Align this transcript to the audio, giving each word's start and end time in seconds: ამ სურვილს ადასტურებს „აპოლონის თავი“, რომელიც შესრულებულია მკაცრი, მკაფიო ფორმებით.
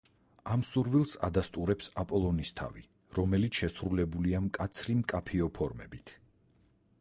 ამ 0.53 0.61
სურვილს 0.67 1.11
ადასტურებს 1.27 1.89
„აპოლონის 2.03 2.53
თავი“, 2.61 2.83
რომელიც 3.19 3.61
შესრულებულია 3.63 4.41
მკაცრი, 4.47 4.97
მკაფიო 5.03 5.51
ფორმებით. 5.61 6.17